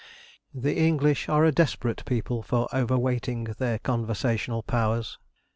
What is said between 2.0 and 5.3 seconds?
people for overweighting their conversational powers.